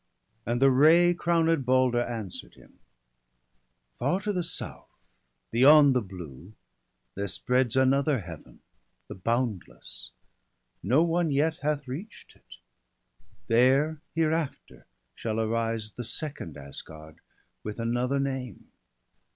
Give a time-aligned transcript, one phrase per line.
[0.47, 2.79] And the ray crowned Balder answer'd him:—
[3.99, 4.97] 'Far to the south,
[5.51, 6.55] beyond the blue,
[7.13, 8.61] there spreads Another Heaven,
[9.09, 10.09] the boundless—
[10.91, 12.55] no one yet Hath reach'd it;
[13.45, 17.19] there hereafter shall arise The second Asgard,
[17.63, 18.71] with another name.